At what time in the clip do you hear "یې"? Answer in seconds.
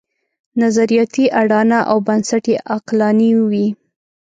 2.51-2.57